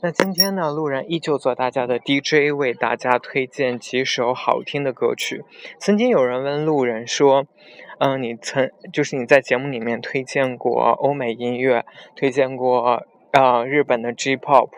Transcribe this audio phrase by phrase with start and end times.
[0.00, 5.44] 那今天呢，路人依旧做大家的 DJ，为大家推荐几首好听的歌曲。
[5.80, 7.48] 曾经有人问路人说
[7.98, 11.84] ：“嗯，你曾就是你在节目里面推荐过欧美音乐，
[12.14, 14.70] 推荐过呃日本的 J-pop，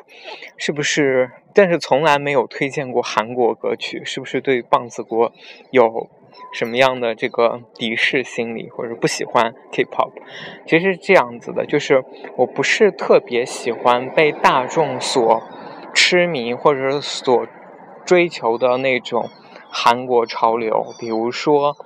[0.56, 1.30] 是不是？
[1.52, 5.34] 但是从来没有推荐过韩国歌曲，是不是对棒子国
[5.70, 6.09] 有？”
[6.52, 10.12] 什么样的这个敌视心理，或者不喜欢 K-pop，
[10.66, 12.05] 其实是这样子的，就是
[12.37, 15.43] 我不是特别喜欢被大众所
[15.95, 17.47] 痴迷或者是所
[18.05, 19.29] 追求的那种
[19.70, 20.95] 韩国潮流。
[20.98, 21.77] 比如说，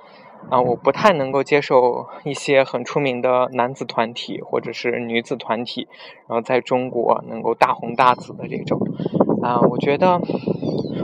[0.49, 5.87] 啊，我不太能够接受一些很出名的男子团体或者是女子团体，
[6.27, 8.79] 然后在中国能够大红大紫的这种。
[9.41, 10.19] 啊，我觉得。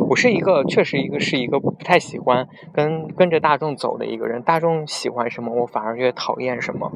[0.09, 4.41] 我是一个，确实一个是一个不太喜欢跟跟着大众走的一个人。
[4.41, 6.91] 大众喜欢什么，我反而越讨厌什么。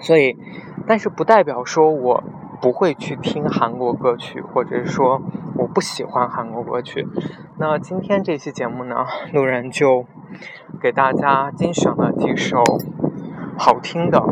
[0.00, 0.36] 所以，
[0.86, 2.22] 但是不代表说我
[2.60, 5.20] 不会去听韩国歌曲，或者是说
[5.56, 7.06] 我不喜欢韩国歌曲。
[7.58, 10.04] 那今天这期节目呢，路人就
[10.80, 12.62] 给大家精选了几首
[13.56, 14.22] 好听的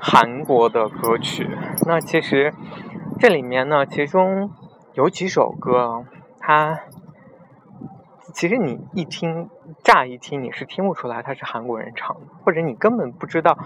[0.00, 1.48] 韩国的歌曲。
[1.86, 2.52] 那其实
[3.18, 4.50] 这里面呢，其中
[4.94, 6.04] 有几首歌，
[6.42, 6.80] 它。
[8.34, 9.50] 其实你一听，
[9.84, 13.58] 乍一听你是听不出来他是韩国人唱的，或者你根本不知道，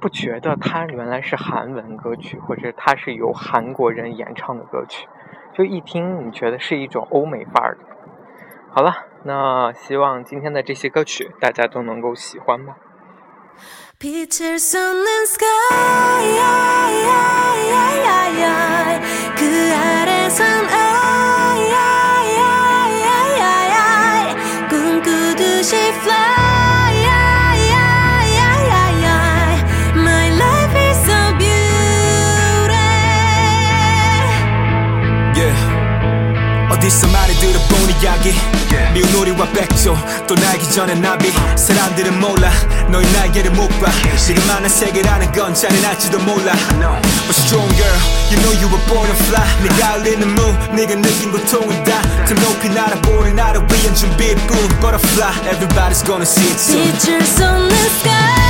[0.00, 5.06] 不觉得他原来是韩文歌曲，或者他是由韩国人演唱的歌曲，
[5.52, 7.84] 就一听你觉得是一种欧美范儿的。
[8.70, 12.78] 好了，那希望今天的这些歌曲大家都能够喜欢吧。
[40.26, 42.50] 또 날기 전에 나비 사람들은 몰라
[42.90, 46.52] 너의 날개를 못봐 지금 만난 세계라는 건 잔인할지도 몰라
[47.26, 47.98] But strong girl
[48.30, 52.68] You know you were born to fly 네가 흘리는 무 네가 느낀 고통은 다더 높이
[52.68, 58.45] 날아보는 나를 위한 준비뿐 Butterfly Everybody's gonna see it soon 빛을 쏟는 sky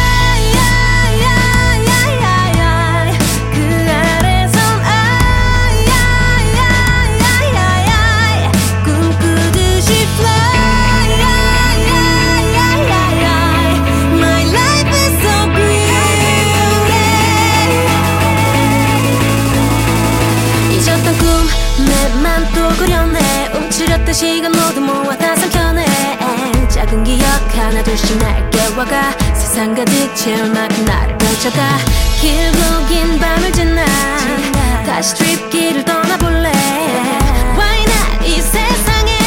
[24.16, 25.84] 시간 모두 모아 다 삼켜내.
[26.71, 29.12] 작은 기억 하나 둘씩 날 깨워가.
[29.34, 31.77] 세상 가득 채울 만큼 나를 펼쳐가.
[32.22, 33.84] 길고 긴 밤을 지나.
[34.87, 36.50] 다시 트립길을 떠나볼래.
[37.59, 38.26] Why not?
[38.26, 39.19] 이 세상에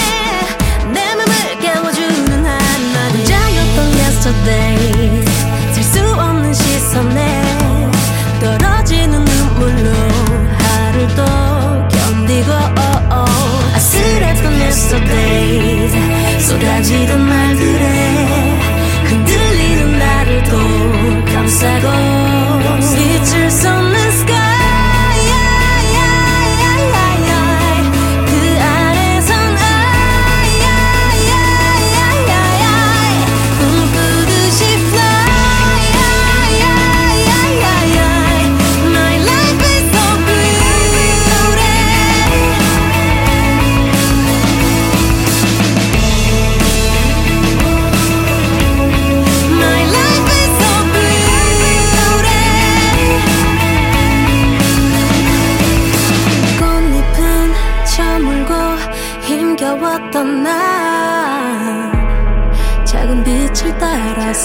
[0.91, 5.23] 내 맘을 깨워주는 한나 혼자였던 yesterday.
[5.71, 7.38] 셀수 없는 시선에
[16.59, 17.48] 쏟아지던 말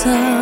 [0.04, 0.33] 있어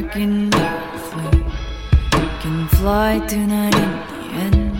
[0.00, 1.38] dark and earthly.
[1.38, 4.76] You can fly tonight in the end.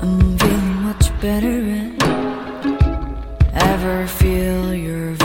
[0.00, 2.02] I'm feeling much better and
[3.52, 5.23] ever feel your.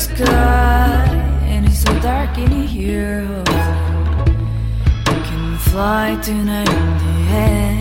[0.00, 1.04] sky
[1.44, 3.20] and it's so dark in here.
[5.12, 7.79] You can fly tonight in the air.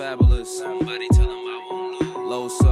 [0.00, 0.58] fabulous.
[0.58, 2.16] Somebody tell him I won't lose.
[2.16, 2.69] Low soul.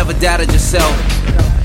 [0.00, 0.96] never doubted yourself.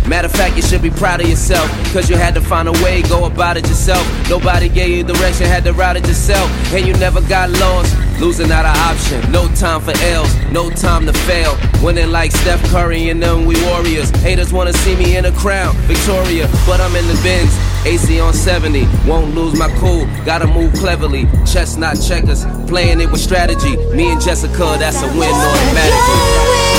[0.09, 1.71] Matter of fact, you should be proud of yourself.
[1.93, 4.05] Cause you had to find a way, go about it yourself.
[4.29, 6.51] Nobody gave you direction, had to ride it yourself.
[6.73, 7.95] And you never got lost.
[8.19, 9.31] Losing not an option.
[9.31, 11.55] No time for L's, no time to fail.
[11.81, 14.09] Winning like Steph Curry and them we warriors.
[14.19, 16.49] Haters wanna see me in a crown, Victoria.
[16.67, 17.55] But I'm in the bins.
[17.85, 20.05] AC on 70, won't lose my cool.
[20.25, 21.23] Gotta move cleverly.
[21.45, 23.77] Chess not checkers, playing it with strategy.
[23.95, 26.74] Me and Jessica, that's a win automatically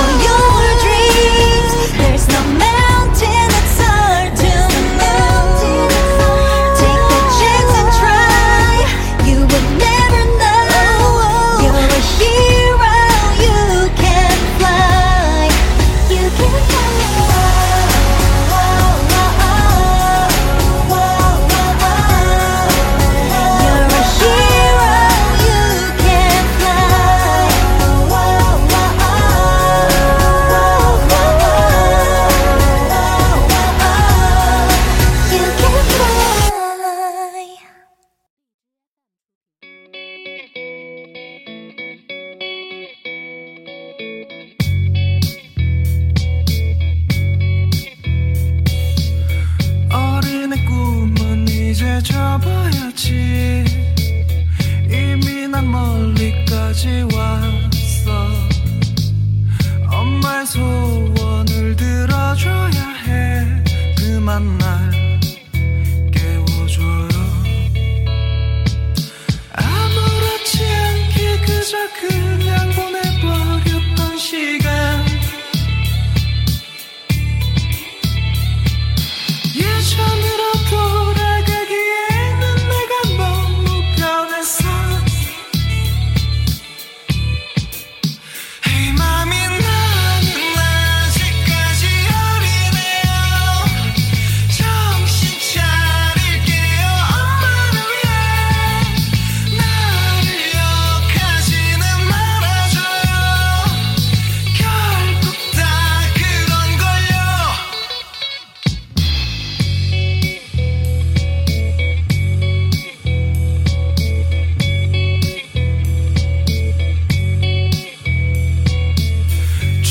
[0.00, 0.49] for you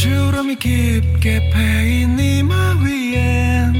[0.10, 3.76] 주름이 깊게 패인 이마 위엔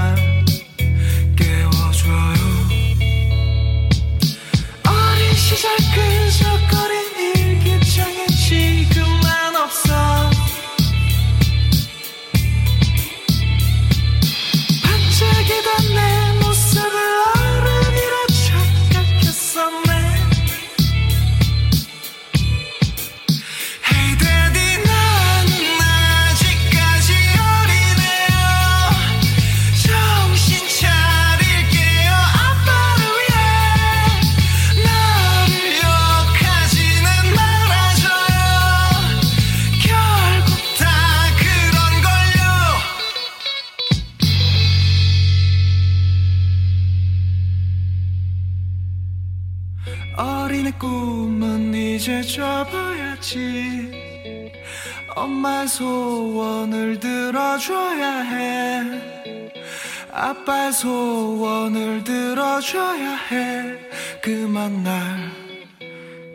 [60.12, 63.78] 아빠의 소원을 들어줘야 해.
[64.22, 65.32] 그만 날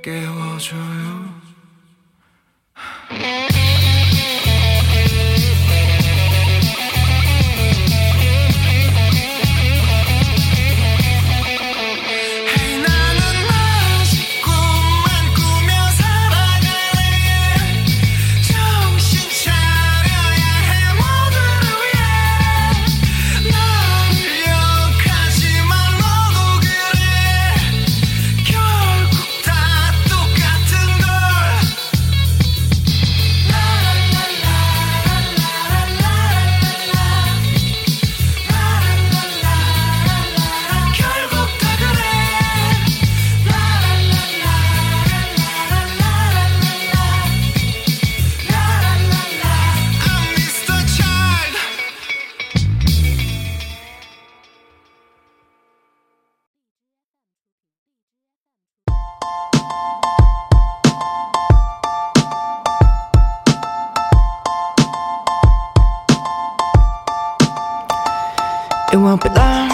[0.02, 1.40] 깨워줘요.
[68.92, 69.70] It won't be long.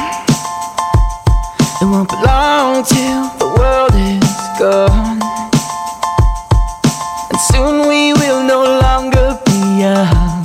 [1.80, 5.20] It won't be long till the world is gone.
[7.30, 10.44] And soon we will no longer be young.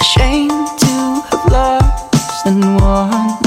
[0.00, 0.94] Ashamed to
[1.30, 3.38] have lost and won.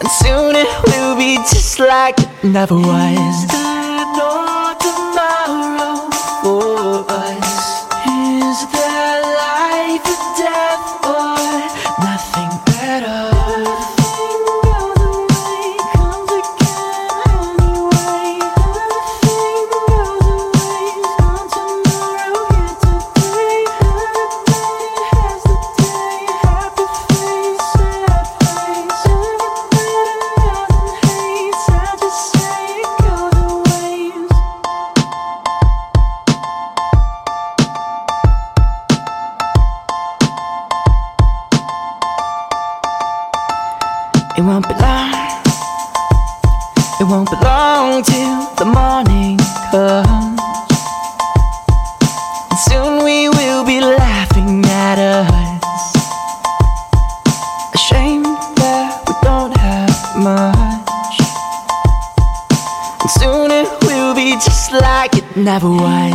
[0.00, 3.47] And soon it will be just like it never was.
[65.58, 66.07] have a wife.